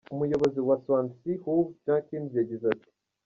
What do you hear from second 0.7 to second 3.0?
Swansea Huw Jenkins yagize ati:.